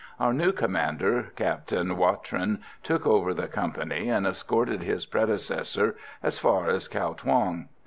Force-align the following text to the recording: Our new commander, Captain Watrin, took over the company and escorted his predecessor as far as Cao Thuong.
Our 0.19 0.33
new 0.33 0.51
commander, 0.51 1.31
Captain 1.35 1.95
Watrin, 1.95 2.61
took 2.81 3.05
over 3.05 3.35
the 3.35 3.47
company 3.47 4.09
and 4.09 4.25
escorted 4.25 4.81
his 4.81 5.05
predecessor 5.05 5.95
as 6.23 6.39
far 6.39 6.67
as 6.69 6.87
Cao 6.87 7.15
Thuong. 7.19 7.67